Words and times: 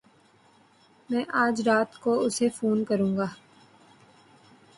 میں 1.09 1.23
اج 1.41 1.61
رات 1.67 1.91
کو 1.99 2.11
اسے 2.19 2.49
فون 2.49 2.83
کروں 2.83 3.15
گا 3.17 3.27